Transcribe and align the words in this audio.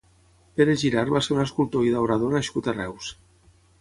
Pere 0.61 0.75
Girart 0.83 1.13
va 1.15 1.21
ser 1.27 1.35
un 1.35 1.43
escultor 1.43 1.85
i 1.89 1.93
daurador 1.97 2.35
nascut 2.39 2.71
a 2.73 2.77
Reus. 2.79 3.13